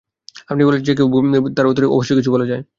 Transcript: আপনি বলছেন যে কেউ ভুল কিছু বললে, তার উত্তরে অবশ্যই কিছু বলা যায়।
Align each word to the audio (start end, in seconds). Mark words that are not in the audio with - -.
আপনি 0.47 0.61
বলছেন 0.65 0.83
যে 0.83 0.93
কেউ 0.95 1.07
ভুল 1.07 1.23
কিছু 1.25 1.35
বললে, 1.35 1.53
তার 1.55 1.65
উত্তরে 1.67 1.87
অবশ্যই 1.89 2.17
কিছু 2.17 2.31
বলা 2.31 2.45
যায়। 2.45 2.63